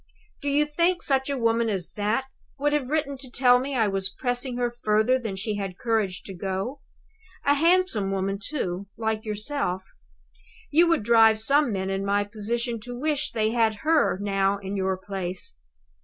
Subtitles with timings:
[0.41, 2.25] Do you think such a woman as that
[2.57, 6.23] would have written to tell me I was pressing her further than she had courage
[6.23, 6.81] to go?
[7.45, 9.83] A handsome woman, too, like yourself.
[10.71, 14.75] You would drive some men in my position to wish they had her now in
[14.75, 15.55] your place.